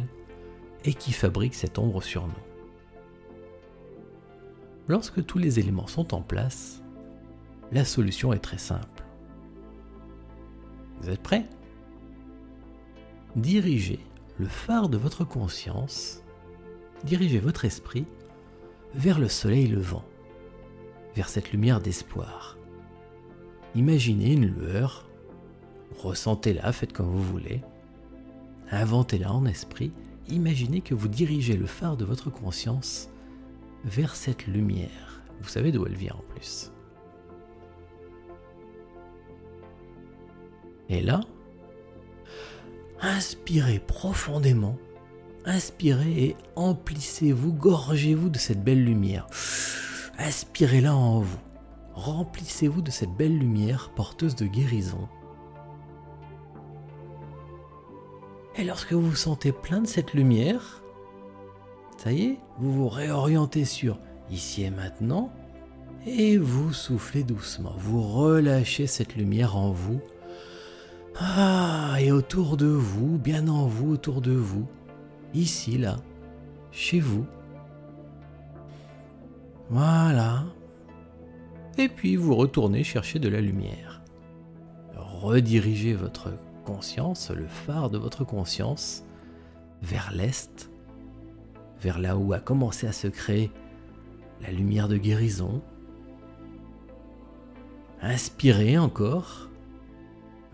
et 0.85 0.93
qui 0.93 1.11
fabrique 1.11 1.53
cette 1.53 1.77
ombre 1.77 2.01
sur 2.01 2.25
nous. 2.25 2.48
Lorsque 4.89 5.23
tous 5.23 5.37
les 5.37 5.59
éléments 5.59 5.85
sont 5.85 6.15
en 6.15 6.21
place, 6.21 6.81
la 7.71 7.85
solution 7.85 8.33
est 8.33 8.39
très 8.39 8.57
simple. 8.57 9.03
Vous 10.99 11.11
êtes 11.11 11.21
prêts? 11.21 11.47
Dirigez 13.35 13.99
le 14.39 14.47
phare 14.47 14.89
de 14.89 14.97
votre 14.97 15.25
conscience, 15.25 16.23
dirigez 17.03 17.37
votre 17.37 17.65
esprit 17.65 18.07
vers 18.95 19.19
le 19.19 19.27
soleil 19.27 19.67
levant, 19.67 20.03
vers 21.15 21.29
cette 21.29 21.51
lumière 21.51 21.81
d'espoir. 21.81 22.57
Imaginez 23.75 24.33
une 24.33 24.47
lueur, 24.47 25.07
ressentez-la, 25.99 26.71
faites 26.71 26.93
comme 26.93 27.11
vous 27.11 27.21
voulez, 27.21 27.61
inventez-la 28.71 29.31
en 29.31 29.45
esprit, 29.45 29.91
imaginez 30.29 30.81
que 30.81 30.95
vous 30.95 31.09
dirigez 31.09 31.57
le 31.57 31.67
phare 31.67 31.95
de 31.95 32.05
votre 32.05 32.31
conscience 32.31 33.11
vers 33.85 34.15
cette 34.15 34.47
lumière. 34.47 35.21
Vous 35.41 35.49
savez 35.49 35.71
d'où 35.71 35.85
elle 35.85 35.95
vient 35.95 36.15
en 36.15 36.33
plus. 36.33 36.71
Et 40.89 41.01
là, 41.01 41.21
inspirez 42.99 43.79
profondément. 43.79 44.77
Inspirez 45.45 46.23
et 46.23 46.35
emplissez-vous, 46.55 47.53
gorgez-vous 47.53 48.29
de 48.29 48.37
cette 48.37 48.63
belle 48.63 48.83
lumière. 48.83 49.27
Inspirez-la 50.17 50.95
en 50.95 51.19
vous. 51.21 51.39
Remplissez-vous 51.93 52.81
de 52.81 52.91
cette 52.91 53.11
belle 53.11 53.37
lumière 53.37 53.91
porteuse 53.95 54.35
de 54.35 54.45
guérison. 54.45 55.07
Et 58.55 58.63
lorsque 58.63 58.91
vous 58.91 59.09
vous 59.09 59.15
sentez 59.15 59.51
plein 59.51 59.81
de 59.81 59.87
cette 59.87 60.13
lumière, 60.13 60.83
ça 62.01 62.13
y 62.13 62.23
est, 62.23 62.37
vous 62.59 62.71
vous 62.71 62.87
réorientez 62.87 63.65
sur 63.65 63.99
ici 64.31 64.63
et 64.63 64.69
maintenant 64.69 65.33
et 66.07 66.37
vous 66.37 66.71
soufflez 66.71 67.23
doucement. 67.23 67.73
Vous 67.77 68.01
relâchez 68.01 68.87
cette 68.87 69.17
lumière 69.17 69.57
en 69.57 69.71
vous 69.71 69.99
ah, 71.21 71.97
et 71.99 72.13
autour 72.13 72.55
de 72.55 72.67
vous, 72.67 73.17
bien 73.17 73.49
en 73.49 73.67
vous, 73.67 73.91
autour 73.91 74.21
de 74.21 74.31
vous, 74.31 74.65
ici, 75.33 75.77
là, 75.77 75.97
chez 76.71 77.01
vous. 77.01 77.25
Voilà. 79.69 80.45
Et 81.77 81.89
puis 81.89 82.15
vous 82.15 82.35
retournez 82.35 82.85
chercher 82.85 83.19
de 83.19 83.27
la 83.27 83.41
lumière. 83.41 84.01
Redirigez 84.95 85.93
votre 85.93 86.31
conscience, 86.63 87.31
le 87.31 87.47
phare 87.47 87.89
de 87.89 87.97
votre 87.97 88.23
conscience, 88.23 89.03
vers 89.81 90.13
l'est, 90.13 90.68
vers 91.81 91.99
là 91.99 92.17
où 92.17 92.33
a 92.33 92.39
commencé 92.39 92.87
à 92.87 92.91
se 92.91 93.07
créer 93.07 93.51
la 94.41 94.51
lumière 94.51 94.87
de 94.87 94.97
guérison. 94.97 95.61
Inspirez 98.01 98.77
encore 98.77 99.49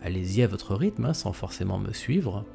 allez-y 0.05 0.43
à 0.43 0.47
votre 0.47 0.75
rythme, 0.75 1.05
hein, 1.05 1.13
sans 1.13 1.33
forcément 1.33 1.79
me 1.79 1.91
suivre. 1.91 2.45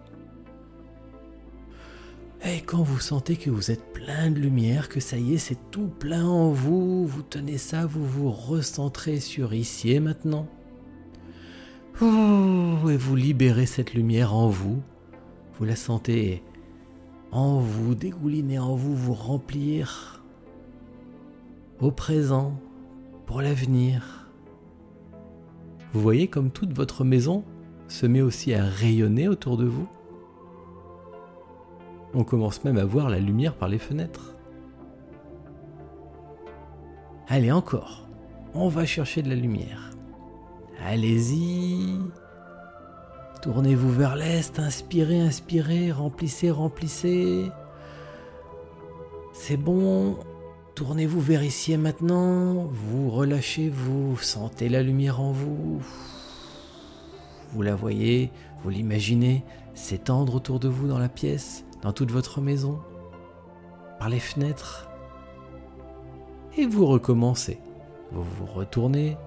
Et 2.45 2.62
quand 2.62 2.83
vous 2.83 3.00
sentez 3.00 3.37
que 3.37 3.50
vous 3.50 3.71
êtes 3.71 3.93
plein 3.93 4.31
de 4.31 4.39
lumière, 4.39 4.89
que 4.89 5.00
ça 5.00 5.19
y 5.19 5.35
est, 5.35 5.39
c'est 5.39 5.59
tout 5.71 5.89
plein 5.89 6.25
en 6.25 6.50
vous, 6.50 7.07
vous 7.07 7.23
tenez 7.23 7.59
ça, 7.59 7.85
vous 7.85 8.07
vous 8.07 8.31
recentrez 8.31 9.21
sur 9.21 9.53
ici 9.53 9.93
et 9.93 10.00
maintenant. 10.00 10.47
Et 12.00 12.97
vous 12.97 13.17
libérez 13.17 13.67
cette 13.67 13.93
lumière 13.93 14.35
en 14.35 14.49
vous. 14.49 14.81
Vous 15.59 15.67
la 15.67 15.77
sentez 15.77 16.43
en 17.33 17.59
vous, 17.59 17.95
dégouliner 17.95 18.59
en 18.59 18.75
vous, 18.75 18.95
vous 18.95 19.15
remplir 19.15 20.23
au 21.81 21.91
présent, 21.91 22.53
pour 23.27 23.41
l'avenir. 23.41 24.29
Vous 25.93 26.01
voyez 26.01 26.27
comme 26.27 26.51
toute 26.51 26.73
votre 26.73 27.05
maison 27.05 27.45
se 27.89 28.07
met 28.07 28.21
aussi 28.21 28.53
à 28.55 28.65
rayonner 28.65 29.29
autour 29.29 29.57
de 29.57 29.65
vous 29.65 29.89
On 32.13 32.25
commence 32.25 32.65
même 32.65 32.77
à 32.77 32.85
voir 32.85 33.09
la 33.09 33.19
lumière 33.19 33.55
par 33.55 33.69
les 33.69 33.79
fenêtres. 33.79 34.35
Allez 37.29 37.53
encore, 37.53 38.09
on 38.53 38.69
va 38.69 38.85
chercher 38.85 39.23
de 39.23 39.29
la 39.29 39.37
lumière. 39.37 39.91
Allez-y. 40.85 41.99
Tournez-vous 43.42 43.90
vers 43.90 44.16
l'est, 44.16 44.59
inspirez, 44.59 45.20
inspirez, 45.20 45.92
remplissez, 45.92 46.50
remplissez. 46.50 47.47
C'est 49.32 49.56
bon, 49.56 50.18
Tournez-vous 50.80 51.20
vers 51.20 51.44
ici 51.44 51.73
et 51.73 51.76
maintenant, 51.76 52.68
vous 52.73 53.11
relâchez, 53.11 53.68
vous 53.68 54.16
sentez 54.16 54.70
la 54.70 54.82
lumière 54.82 55.20
en 55.20 55.30
vous. 55.30 55.82
Vous 57.52 57.61
la 57.61 57.75
voyez, 57.75 58.30
vous 58.62 58.70
l'imaginez 58.70 59.44
s'étendre 59.75 60.37
autour 60.37 60.59
de 60.59 60.68
vous 60.68 60.88
dans 60.88 60.99
la 60.99 61.11
pièce, 61.11 61.66
dans 61.82 61.92
toute 61.92 62.11
votre 62.11 62.40
maison, 62.40 62.80
par 63.99 64.09
les 64.09 64.20
fenêtres. 64.20 64.88
Et 66.56 66.64
vous 66.64 66.87
recommencez. 66.87 67.61
Vous 68.11 68.23
vous 68.23 68.47
retournez 68.47 69.18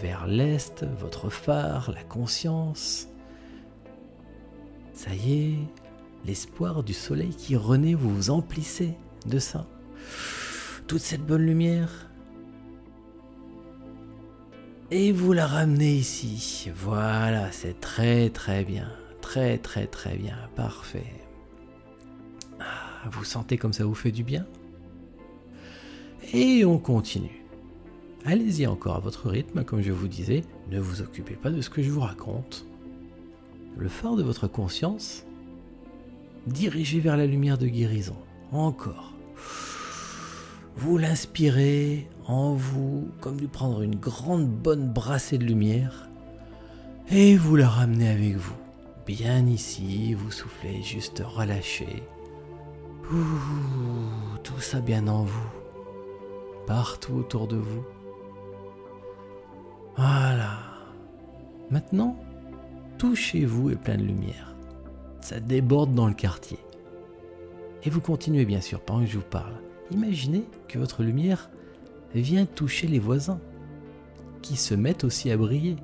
vers 0.00 0.28
l'est, 0.28 0.84
votre 1.00 1.30
phare, 1.30 1.90
la 1.90 2.04
conscience. 2.04 3.08
Ça 4.96 5.14
y 5.14 5.32
est, 5.32 5.58
l'espoir 6.24 6.82
du 6.82 6.94
soleil 6.94 7.30
qui 7.30 7.54
renaît, 7.54 7.94
vous 7.94 8.12
vous 8.12 8.30
emplissez 8.30 8.94
de 9.26 9.38
ça 9.38 9.66
toute 10.86 11.00
cette 11.00 11.24
bonne 11.24 11.42
lumière 11.42 12.08
et 14.90 15.12
vous 15.12 15.32
la 15.32 15.46
ramenez 15.46 15.94
ici. 15.94 16.70
Voilà, 16.74 17.50
c'est 17.50 17.80
très 17.80 18.30
très 18.30 18.64
bien. 18.64 18.88
Très 19.20 19.58
très 19.58 19.86
très 19.86 20.16
bien. 20.16 20.36
Parfait. 20.54 21.12
Vous 23.10 23.24
sentez 23.24 23.58
comme 23.58 23.72
ça 23.72 23.84
vous 23.84 23.94
fait 23.94 24.12
du 24.12 24.22
bien? 24.22 24.46
Et 26.32 26.64
on 26.64 26.78
continue. 26.78 27.44
Allez-y 28.24 28.66
encore 28.66 28.96
à 28.96 29.00
votre 29.00 29.28
rythme, 29.28 29.64
comme 29.64 29.82
je 29.82 29.92
vous 29.92 30.08
disais, 30.08 30.42
ne 30.70 30.80
vous 30.80 31.02
occupez 31.02 31.34
pas 31.34 31.50
de 31.50 31.60
ce 31.60 31.70
que 31.70 31.82
je 31.82 31.90
vous 31.90 32.00
raconte. 32.00 32.66
Le 33.76 33.88
phare 33.88 34.16
de 34.16 34.22
votre 34.22 34.48
conscience, 34.48 35.24
dirigez 36.46 36.98
vers 36.98 37.16
la 37.16 37.26
lumière 37.26 37.58
de 37.58 37.66
guérison. 37.66 38.16
Encore. 38.50 39.12
Vous 40.76 40.96
l'inspirez 40.96 42.08
en 42.26 42.54
vous 42.54 43.08
comme 43.20 43.40
de 43.40 43.46
prendre 43.46 43.82
une 43.82 43.96
grande 43.96 44.48
bonne 44.48 44.92
brassée 44.92 45.38
de 45.38 45.44
lumière 45.44 46.08
et 47.10 47.36
vous 47.36 47.56
la 47.56 47.68
ramenez 47.68 48.08
avec 48.08 48.36
vous. 48.36 48.56
Bien 49.06 49.46
ici, 49.46 50.14
vous 50.14 50.30
soufflez 50.30 50.82
juste 50.82 51.22
relâché. 51.24 52.02
tout 54.42 54.60
ça 54.60 54.80
bien 54.80 55.06
en 55.06 55.24
vous. 55.24 55.50
Partout 56.66 57.14
autour 57.14 57.46
de 57.46 57.56
vous. 57.56 57.84
Voilà. 59.96 60.58
Maintenant, 61.70 62.16
tout 62.98 63.14
chez 63.14 63.44
vous 63.44 63.70
est 63.70 63.76
plein 63.76 63.96
de 63.96 64.02
lumière. 64.02 64.54
Ça 65.20 65.40
déborde 65.40 65.94
dans 65.94 66.06
le 66.06 66.14
quartier. 66.14 66.58
Et 67.82 67.90
vous 67.90 68.00
continuez 68.00 68.44
bien 68.44 68.60
sûr 68.60 68.80
pendant 68.80 69.00
que 69.00 69.10
je 69.10 69.18
vous 69.18 69.24
parle. 69.24 69.54
Imaginez 69.90 70.44
que 70.68 70.78
votre 70.78 71.02
lumière 71.02 71.50
vient 72.14 72.46
toucher 72.46 72.86
les 72.86 72.98
voisins, 72.98 73.40
qui 74.42 74.56
se 74.56 74.74
mettent 74.74 75.04
aussi 75.04 75.30
à 75.30 75.36
briller. 75.36 75.76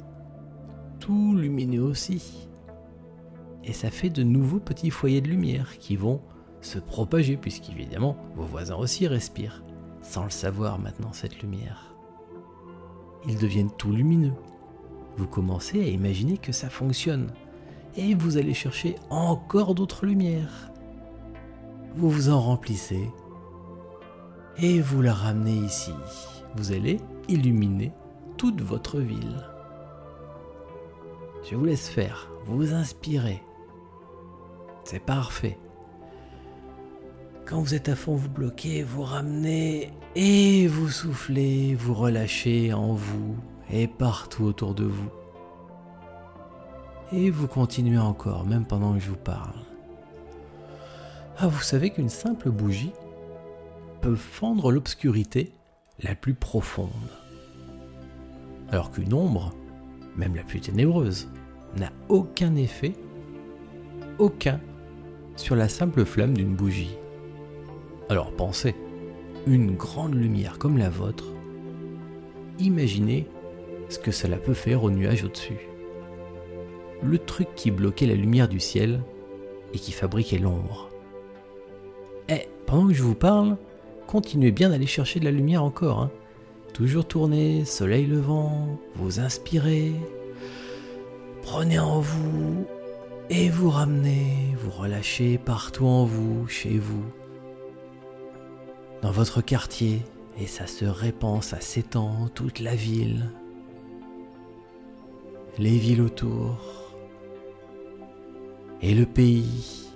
Tout 1.00 1.36
lumineux 1.36 1.82
aussi. 1.82 2.48
Et 3.64 3.72
ça 3.72 3.90
fait 3.90 4.10
de 4.10 4.22
nouveaux 4.22 4.60
petits 4.60 4.90
foyers 4.90 5.20
de 5.20 5.28
lumière 5.28 5.78
qui 5.78 5.96
vont 5.96 6.20
se 6.60 6.78
propager, 6.78 7.36
puisqu'évidemment, 7.36 8.16
vos 8.36 8.44
voisins 8.44 8.76
aussi 8.76 9.06
respirent, 9.06 9.62
sans 10.00 10.24
le 10.24 10.30
savoir 10.30 10.78
maintenant, 10.78 11.12
cette 11.12 11.42
lumière 11.42 11.92
ils 13.26 13.38
deviennent 13.38 13.70
tout 13.70 13.92
lumineux. 13.92 14.32
Vous 15.16 15.26
commencez 15.26 15.80
à 15.80 15.86
imaginer 15.86 16.38
que 16.38 16.52
ça 16.52 16.70
fonctionne. 16.70 17.32
Et 17.96 18.14
vous 18.14 18.38
allez 18.38 18.54
chercher 18.54 18.96
encore 19.10 19.74
d'autres 19.74 20.06
lumières. 20.06 20.70
Vous 21.94 22.08
vous 22.08 22.30
en 22.30 22.40
remplissez. 22.40 23.10
Et 24.58 24.80
vous 24.80 25.02
la 25.02 25.12
ramenez 25.12 25.56
ici. 25.56 25.92
Vous 26.56 26.72
allez 26.72 26.98
illuminer 27.28 27.92
toute 28.36 28.62
votre 28.62 28.98
ville. 28.98 29.46
Je 31.48 31.56
vous 31.56 31.64
laisse 31.64 31.88
faire. 31.88 32.30
Vous 32.46 32.72
inspirez. 32.72 33.42
C'est 34.84 35.04
parfait. 35.04 35.58
Quand 37.44 37.60
vous 37.60 37.74
êtes 37.74 37.88
à 37.88 37.96
fond, 37.96 38.14
vous 38.14 38.30
bloquez, 38.30 38.82
vous 38.82 39.02
ramenez 39.02 39.90
et 40.14 40.66
vous 40.66 40.88
soufflez, 40.88 41.74
vous 41.74 41.92
relâchez 41.92 42.72
en 42.72 42.94
vous 42.94 43.36
et 43.70 43.86
partout 43.86 44.44
autour 44.44 44.74
de 44.74 44.84
vous. 44.84 45.10
Et 47.12 47.30
vous 47.30 47.46
continuez 47.46 47.98
encore, 47.98 48.44
même 48.46 48.64
pendant 48.64 48.94
que 48.94 49.00
je 49.00 49.10
vous 49.10 49.16
parle. 49.16 49.54
Ah, 51.38 51.46
vous 51.46 51.62
savez 51.62 51.90
qu'une 51.90 52.08
simple 52.08 52.50
bougie 52.50 52.92
peut 54.00 54.16
fendre 54.16 54.72
l'obscurité 54.72 55.52
la 56.00 56.14
plus 56.14 56.34
profonde. 56.34 56.88
Alors 58.70 58.90
qu'une 58.90 59.12
ombre, 59.12 59.52
même 60.16 60.34
la 60.34 60.42
plus 60.42 60.60
ténébreuse, 60.60 61.28
n'a 61.76 61.90
aucun 62.08 62.54
effet, 62.56 62.94
aucun, 64.18 64.60
sur 65.36 65.56
la 65.56 65.68
simple 65.68 66.04
flamme 66.04 66.34
d'une 66.34 66.54
bougie. 66.54 66.96
Alors 68.08 68.32
pensez, 68.32 68.74
une 69.46 69.74
grande 69.76 70.14
lumière 70.14 70.58
comme 70.58 70.78
la 70.78 70.90
vôtre, 70.90 71.26
imaginez 72.58 73.26
ce 73.92 73.98
que 73.98 74.10
cela 74.10 74.36
peut 74.36 74.54
faire 74.54 74.84
au 74.84 74.90
nuage 74.90 75.24
au-dessus. 75.24 75.68
Le 77.02 77.18
truc 77.18 77.48
qui 77.54 77.70
bloquait 77.70 78.06
la 78.06 78.14
lumière 78.14 78.48
du 78.48 78.60
ciel 78.60 79.00
et 79.72 79.78
qui 79.78 79.92
fabriquait 79.92 80.38
l'ombre. 80.38 80.88
Eh, 82.28 82.48
pendant 82.66 82.88
que 82.88 82.94
je 82.94 83.02
vous 83.02 83.14
parle, 83.14 83.56
continuez 84.06 84.50
bien 84.50 84.70
d'aller 84.70 84.86
chercher 84.86 85.20
de 85.20 85.24
la 85.24 85.30
lumière 85.30 85.64
encore. 85.64 86.00
Hein. 86.00 86.10
Toujours 86.72 87.06
tourner, 87.06 87.64
soleil 87.64 88.06
levant, 88.06 88.78
vous 88.94 89.20
inspirez, 89.20 89.92
prenez 91.42 91.78
en 91.78 92.00
vous 92.00 92.64
et 93.28 93.50
vous 93.50 93.70
ramenez, 93.70 94.56
vous 94.58 94.70
relâchez 94.70 95.38
partout 95.38 95.86
en 95.86 96.04
vous, 96.04 96.46
chez 96.48 96.78
vous 96.78 97.04
dans 99.02 99.10
votre 99.10 99.42
quartier 99.42 100.00
et 100.38 100.46
ça 100.46 100.66
se 100.66 100.84
répand, 100.84 101.42
ça 101.42 101.60
s'étend 101.60 102.28
toute 102.34 102.60
la 102.60 102.74
ville, 102.74 103.30
les 105.58 105.76
villes 105.76 106.00
autour 106.00 106.92
et 108.80 108.94
le 108.94 109.06
pays. 109.06 109.88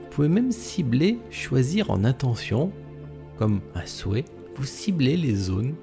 Vous 0.00 0.10
pouvez 0.10 0.28
même 0.28 0.52
cibler, 0.52 1.18
choisir 1.30 1.90
en 1.90 2.04
intention, 2.04 2.72
comme 3.36 3.60
un 3.74 3.86
souhait, 3.86 4.24
vous 4.56 4.64
ciblez 4.64 5.16
les 5.16 5.34
zones 5.34 5.74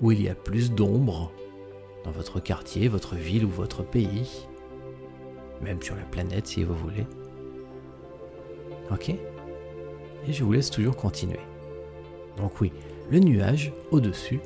où 0.00 0.12
il 0.12 0.22
y 0.22 0.28
a 0.28 0.34
plus 0.34 0.72
d'ombre 0.72 1.32
dans 2.04 2.10
votre 2.10 2.40
quartier, 2.40 2.88
votre 2.88 3.14
ville 3.14 3.44
ou 3.44 3.50
votre 3.50 3.82
pays, 3.82 4.46
même 5.62 5.82
sur 5.82 5.96
la 5.96 6.02
planète 6.02 6.46
si 6.46 6.64
vous 6.64 6.74
voulez. 6.74 7.06
Ok? 8.90 9.10
Et 9.10 10.32
je 10.32 10.44
vous 10.44 10.52
laisse 10.52 10.70
toujours 10.70 10.96
continuer. 10.96 11.40
Donc 12.36 12.60
oui, 12.60 12.72
le 13.10 13.18
nuage 13.18 13.72
au-dessus, 13.90 14.40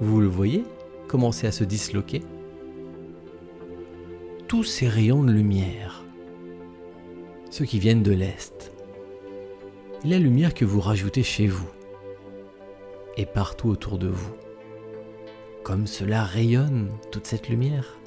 vous 0.00 0.20
le 0.20 0.26
voyez? 0.26 0.64
Commencer 1.08 1.46
à 1.46 1.52
se 1.52 1.64
disloquer 1.64 2.22
Tous 4.48 4.64
ces 4.64 4.88
rayons 4.88 5.22
de 5.22 5.32
lumière, 5.32 6.04
ceux 7.50 7.64
qui 7.64 7.78
viennent 7.78 8.02
de 8.02 8.12
l'Est, 8.12 8.72
la 10.04 10.18
lumière 10.18 10.54
que 10.54 10.64
vous 10.64 10.80
rajoutez 10.80 11.22
chez 11.22 11.46
vous 11.46 11.68
et 13.16 13.26
partout 13.26 13.68
autour 13.68 13.98
de 13.98 14.08
vous, 14.08 14.34
comme 15.62 15.86
cela 15.86 16.24
rayonne 16.24 16.90
toute 17.10 17.26
cette 17.26 17.48
lumière. 17.48 17.98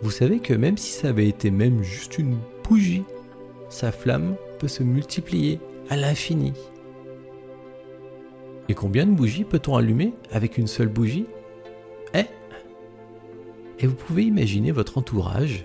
Vous 0.00 0.10
savez 0.10 0.40
que 0.40 0.54
même 0.54 0.76
si 0.76 0.92
ça 0.92 1.08
avait 1.08 1.28
été 1.28 1.50
même 1.50 1.82
juste 1.82 2.18
une 2.18 2.38
bougie, 2.64 3.04
sa 3.68 3.92
flamme 3.92 4.36
se 4.68 4.82
multiplier 4.82 5.60
à 5.88 5.96
l'infini. 5.96 6.52
Et 8.68 8.74
combien 8.74 9.06
de 9.06 9.12
bougies 9.12 9.44
peut-on 9.44 9.76
allumer 9.76 10.14
avec 10.30 10.58
une 10.58 10.66
seule 10.66 10.88
bougie? 10.88 11.26
Eh 12.14 12.26
Et 13.78 13.86
vous 13.86 13.94
pouvez 13.94 14.24
imaginer 14.24 14.70
votre 14.70 14.98
entourage, 14.98 15.64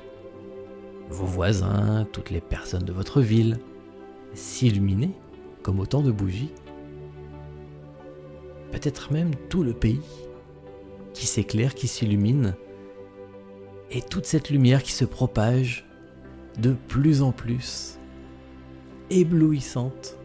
vos 1.09 1.25
voisins, 1.25 2.07
toutes 2.11 2.31
les 2.31 2.41
personnes 2.41 2.83
de 2.83 2.93
votre 2.93 3.21
ville, 3.21 3.59
s'illuminer 4.33 5.11
comme 5.63 5.79
autant 5.79 6.01
de 6.01 6.11
bougies. 6.11 6.51
Peut-être 8.71 9.13
même 9.13 9.31
tout 9.49 9.63
le 9.63 9.73
pays 9.73 10.01
qui 11.13 11.25
s'éclaire, 11.25 11.73
qui 11.73 11.87
s'illumine, 11.87 12.55
et 13.89 14.01
toute 14.01 14.25
cette 14.25 14.49
lumière 14.49 14.83
qui 14.83 14.91
se 14.91 15.05
propage 15.05 15.85
de 16.59 16.75
plus 16.87 17.21
en 17.21 17.31
plus 17.31 17.97
éblouissante. 19.09 20.16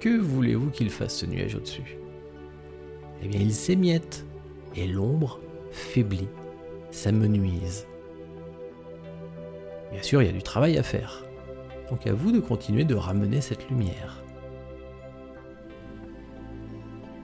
Que 0.00 0.16
voulez-vous 0.16 0.70
qu'il 0.70 0.90
fasse 0.90 1.16
ce 1.16 1.26
nuage 1.26 1.56
au-dessus? 1.56 1.98
Eh 3.22 3.28
bien, 3.28 3.40
il 3.40 3.52
s'émiette 3.52 4.24
et 4.76 4.86
l'ombre 4.86 5.40
faiblit, 5.72 6.28
s'amenuise. 6.92 7.86
Bien 9.90 10.02
sûr, 10.02 10.22
il 10.22 10.26
y 10.26 10.28
a 10.28 10.32
du 10.32 10.42
travail 10.42 10.78
à 10.78 10.82
faire. 10.82 11.24
Donc 11.90 12.06
à 12.06 12.12
vous 12.12 12.30
de 12.30 12.38
continuer 12.38 12.84
de 12.84 12.94
ramener 12.94 13.40
cette 13.40 13.68
lumière. 13.70 14.22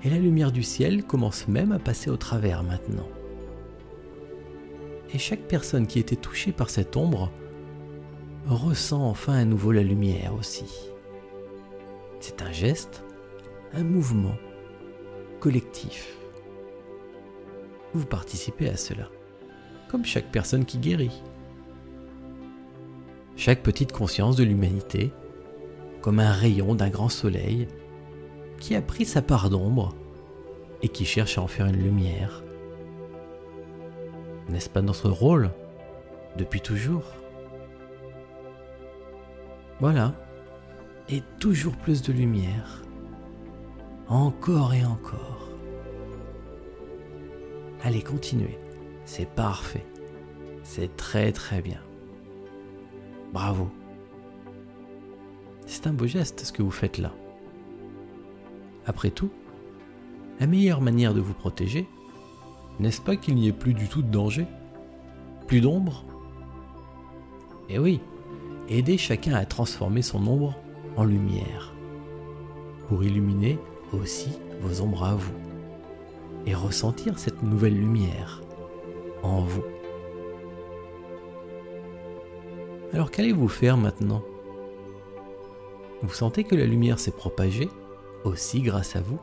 Et 0.02 0.10
la 0.10 0.18
lumière 0.18 0.50
du 0.50 0.62
ciel 0.62 1.04
commence 1.04 1.46
même 1.48 1.72
à 1.72 1.78
passer 1.78 2.10
au 2.10 2.16
travers 2.16 2.62
maintenant. 2.62 3.08
Et 5.12 5.18
chaque 5.18 5.46
personne 5.46 5.86
qui 5.86 6.00
était 6.00 6.16
touchée 6.16 6.50
par 6.50 6.70
cette 6.70 6.96
ombre 6.96 7.30
ressent 8.46 9.08
enfin 9.08 9.34
à 9.34 9.44
nouveau 9.44 9.70
la 9.70 9.82
lumière 9.82 10.34
aussi. 10.34 10.90
C'est 12.26 12.40
un 12.40 12.52
geste, 12.52 13.04
un 13.74 13.84
mouvement 13.84 14.34
collectif. 15.40 16.16
Vous 17.92 18.06
participez 18.06 18.70
à 18.70 18.78
cela, 18.78 19.10
comme 19.90 20.06
chaque 20.06 20.32
personne 20.32 20.64
qui 20.64 20.78
guérit. 20.78 21.22
Chaque 23.36 23.62
petite 23.62 23.92
conscience 23.92 24.36
de 24.36 24.44
l'humanité, 24.44 25.12
comme 26.00 26.18
un 26.18 26.32
rayon 26.32 26.74
d'un 26.74 26.88
grand 26.88 27.10
soleil, 27.10 27.68
qui 28.58 28.74
a 28.74 28.80
pris 28.80 29.04
sa 29.04 29.20
part 29.20 29.50
d'ombre 29.50 29.94
et 30.80 30.88
qui 30.88 31.04
cherche 31.04 31.36
à 31.36 31.42
en 31.42 31.46
faire 31.46 31.66
une 31.66 31.82
lumière. 31.82 32.42
N'est-ce 34.48 34.70
pas 34.70 34.80
notre 34.80 35.10
rôle 35.10 35.50
depuis 36.38 36.62
toujours? 36.62 37.04
Voilà. 39.78 40.14
Et 41.08 41.22
toujours 41.38 41.76
plus 41.76 42.02
de 42.02 42.12
lumière. 42.12 42.82
Encore 44.08 44.72
et 44.72 44.84
encore. 44.84 45.48
Allez, 47.82 48.02
continuez. 48.02 48.58
C'est 49.04 49.28
parfait. 49.28 49.84
C'est 50.62 50.96
très 50.96 51.30
très 51.32 51.60
bien. 51.60 51.80
Bravo. 53.34 53.68
C'est 55.66 55.86
un 55.86 55.92
beau 55.92 56.06
geste 56.06 56.40
ce 56.40 56.52
que 56.52 56.62
vous 56.62 56.70
faites 56.70 56.98
là. 56.98 57.12
Après 58.86 59.10
tout, 59.10 59.30
la 60.40 60.46
meilleure 60.46 60.80
manière 60.80 61.12
de 61.14 61.20
vous 61.20 61.34
protéger, 61.34 61.86
n'est-ce 62.80 63.00
pas 63.00 63.16
qu'il 63.16 63.34
n'y 63.34 63.48
ait 63.48 63.52
plus 63.52 63.74
du 63.74 63.88
tout 63.88 64.02
de 64.02 64.10
danger? 64.10 64.46
Plus 65.46 65.60
d'ombre? 65.60 66.04
Eh 67.68 67.78
oui, 67.78 68.00
aidez 68.68 68.96
chacun 68.96 69.34
à 69.34 69.44
transformer 69.44 70.02
son 70.02 70.26
ombre 70.26 70.54
en 70.96 71.04
lumière, 71.04 71.72
pour 72.88 73.02
illuminer 73.02 73.58
aussi 73.92 74.30
vos 74.60 74.80
ombres 74.82 75.04
à 75.04 75.14
vous, 75.14 75.34
et 76.46 76.54
ressentir 76.54 77.18
cette 77.18 77.42
nouvelle 77.42 77.76
lumière 77.76 78.42
en 79.22 79.40
vous. 79.40 79.64
Alors 82.92 83.10
qu'allez-vous 83.10 83.48
faire 83.48 83.76
maintenant? 83.76 84.22
Vous 86.02 86.12
sentez 86.12 86.44
que 86.44 86.54
la 86.54 86.66
lumière 86.66 86.98
s'est 86.98 87.10
propagée 87.10 87.68
aussi 88.24 88.60
grâce 88.60 88.94
à 88.94 89.00
vous? 89.00 89.18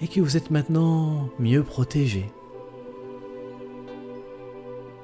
Et 0.00 0.08
que 0.08 0.20
vous 0.20 0.36
êtes 0.36 0.50
maintenant 0.50 1.28
mieux 1.38 1.62
protégé? 1.62 2.24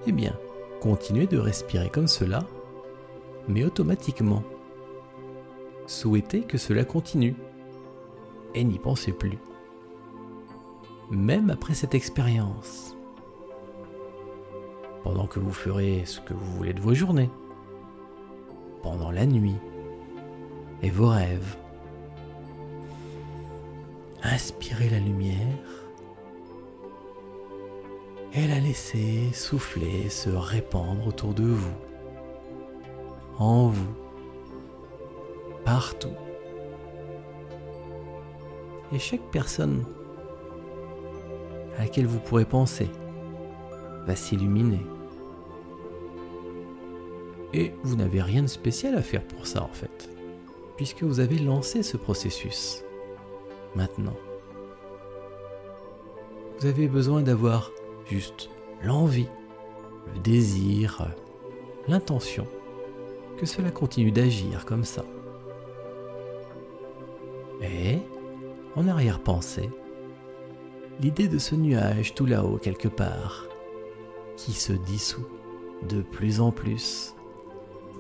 Eh 0.07 0.13
bien, 0.13 0.35
continuez 0.81 1.27
de 1.27 1.39
respirer 1.39 1.91
comme 1.91 2.09
cela, 2.09 2.47
mais 3.49 3.65
automatiquement. 3.65 4.43
Souhaitez 5.87 6.43
que 6.43 6.59
cela 6.59 6.85
continue 6.85 7.37
et 8.55 8.65
n'y 8.65 8.79
pensez 8.79 9.13
plus. 9.13 9.39
Même 11.11 11.51
après 11.51 11.75
cette 11.75 11.95
expérience. 11.95 12.97
Pendant 15.03 15.27
que 15.27 15.41
vous 15.41 15.53
ferez 15.53 16.05
ce 16.07 16.21
que 16.21 16.33
vous 16.33 16.57
voulez 16.57 16.73
de 16.73 16.81
vos 16.81 16.95
journées. 16.95 17.31
Pendant 18.83 19.11
la 19.11 19.27
nuit. 19.27 19.57
Et 20.83 20.91
vos 20.91 21.09
rêves. 21.09 21.57
Inspirez 24.23 24.89
la 24.89 25.01
lumière 25.01 25.85
et 28.35 28.49
la 28.49 28.59
laissez 28.59 29.31
souffler, 29.33 30.09
se 30.09 30.29
répandre 30.29 31.07
autour 31.07 31.35
de 31.35 31.45
vous, 31.45 31.75
en 33.39 33.69
vous, 33.69 33.95
partout. 35.65 36.15
Et 38.93 38.99
chaque 38.99 39.31
personne 39.33 39.85
à 41.77 41.83
laquelle 41.83 42.07
vous 42.07 42.21
pourrez 42.21 42.45
penser 42.45 42.89
va 44.07 44.15
s'illuminer. 44.15 44.81
Et 47.53 47.73
vous 47.83 47.97
n'avez 47.97 48.21
rien 48.21 48.43
de 48.43 48.49
spécial 48.49 48.95
à 48.97 49.03
faire 49.03 49.25
pour 49.25 49.47
ça 49.47 49.63
en 49.63 49.73
fait, 49.73 50.11
puisque 50.77 51.03
vous 51.03 51.21
avez 51.21 51.39
lancé 51.39 51.83
ce 51.83 51.97
processus 51.97 52.83
maintenant. 53.75 54.17
Vous 56.59 56.67
avez 56.67 56.89
besoin 56.89 57.23
d'avoir 57.23 57.71
juste 58.07 58.51
l'envie, 58.83 59.29
le 60.15 60.21
désir, 60.21 61.09
l'intention 61.89 62.47
que 63.37 63.47
cela 63.47 63.71
continue 63.71 64.13
d'agir 64.13 64.65
comme 64.65 64.85
ça. 64.85 65.05
Et, 67.63 67.99
en 68.77 68.89
arrière-pensée, 68.89 69.71
l'idée 71.01 71.29
de 71.29 71.39
ce 71.39 71.55
nuage 71.55 72.15
tout 72.15 72.27
là-haut 72.27 72.59
quelque 72.59 72.89
part, 72.89 73.47
qui 74.37 74.53
se 74.53 74.73
dissout 74.73 75.27
de 75.89 76.03
plus 76.03 76.41
en 76.41 76.51
plus, 76.51 77.15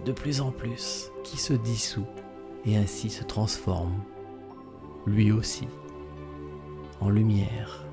de 0.04 0.12
plus 0.12 0.40
en 0.40 0.50
plus, 0.50 1.10
qui 1.22 1.36
se 1.36 1.52
dissout 1.52 2.06
et 2.66 2.76
ainsi 2.76 3.10
se 3.10 3.24
transforme 3.24 3.94
lui 5.06 5.32
aussi, 5.32 5.68
en 7.00 7.10
lumière. 7.10 7.86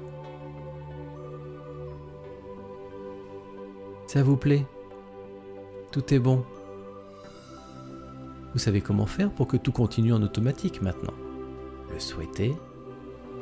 Ça 4.08 4.24
vous 4.24 4.38
plaît? 4.38 4.66
Tout 5.92 6.14
est 6.14 6.20
bon? 6.20 6.44
Vous 8.54 8.60
savez 8.60 8.82
comment 8.82 9.06
faire 9.06 9.32
pour 9.32 9.48
que 9.48 9.58
tout 9.58 9.72
continue 9.72 10.14
en 10.14 10.22
automatique 10.22 10.82
maintenant 10.82 11.14
Le 11.94 12.00
souhaiter 12.00 12.54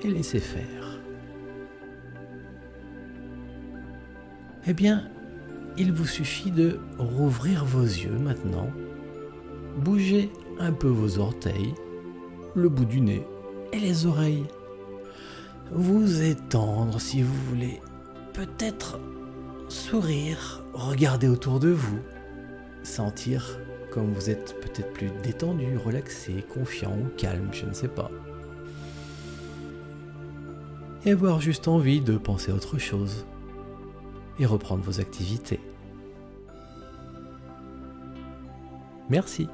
et 0.03 0.09
laisser 0.09 0.39
faire. 0.39 0.99
Eh 4.67 4.73
bien, 4.73 5.09
il 5.77 5.91
vous 5.91 6.05
suffit 6.05 6.51
de 6.51 6.79
rouvrir 6.97 7.65
vos 7.65 7.83
yeux 7.83 8.17
maintenant, 8.19 8.69
bouger 9.77 10.29
un 10.59 10.71
peu 10.71 10.87
vos 10.87 11.19
orteils, 11.19 11.73
le 12.55 12.69
bout 12.69 12.85
du 12.85 13.01
nez, 13.01 13.25
et 13.73 13.79
les 13.79 14.05
oreilles. 14.05 14.45
Vous 15.71 16.21
étendre 16.21 16.99
si 16.99 17.21
vous 17.21 17.35
voulez. 17.49 17.79
Peut-être 18.33 18.99
sourire, 19.69 20.63
regarder 20.73 21.27
autour 21.27 21.59
de 21.59 21.69
vous, 21.69 21.99
sentir 22.83 23.59
comme 23.91 24.13
vous 24.13 24.29
êtes 24.29 24.55
peut-être 24.61 24.93
plus 24.93 25.09
détendu, 25.23 25.77
relaxé, 25.77 26.43
confiant 26.53 26.95
ou 26.97 27.07
calme, 27.17 27.49
je 27.51 27.65
ne 27.65 27.73
sais 27.73 27.87
pas. 27.87 28.11
Et 31.05 31.11
avoir 31.11 31.39
juste 31.39 31.67
envie 31.67 32.01
de 32.01 32.17
penser 32.17 32.51
à 32.51 32.55
autre 32.55 32.77
chose 32.77 33.25
et 34.39 34.45
reprendre 34.45 34.83
vos 34.83 34.99
activités. 34.99 35.59
Merci. 39.09 39.47